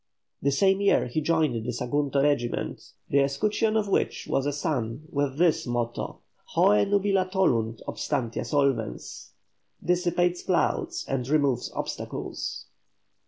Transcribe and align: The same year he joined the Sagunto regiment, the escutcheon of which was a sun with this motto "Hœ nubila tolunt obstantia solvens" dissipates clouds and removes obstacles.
The 0.41 0.49
same 0.49 0.81
year 0.81 1.05
he 1.05 1.21
joined 1.21 1.63
the 1.63 1.71
Sagunto 1.71 2.23
regiment, 2.23 2.93
the 3.07 3.19
escutcheon 3.19 3.77
of 3.77 3.87
which 3.87 4.25
was 4.27 4.47
a 4.47 4.51
sun 4.51 5.03
with 5.11 5.37
this 5.37 5.67
motto 5.67 6.21
"Hœ 6.55 6.87
nubila 6.89 7.31
tolunt 7.31 7.83
obstantia 7.87 8.41
solvens" 8.43 9.33
dissipates 9.85 10.41
clouds 10.41 11.05
and 11.07 11.27
removes 11.29 11.71
obstacles. 11.75 12.65